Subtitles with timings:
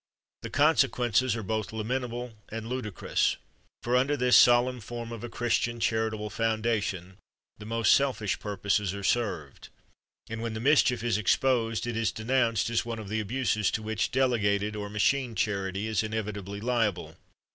[0.41, 3.37] The consequences are both lamentable and ludicrous.
[3.83, 7.17] For under this solemn form of a Christian charitable foundation
[7.59, 9.69] the most selfish purposes are served,
[10.27, 13.83] and when the mischief is exposed it is denounced as one of the abuses to
[13.83, 17.15] which delegated or "machine" charity is inevitably liable.